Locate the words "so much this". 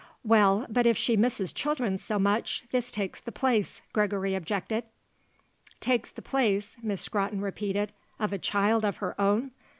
1.99-2.91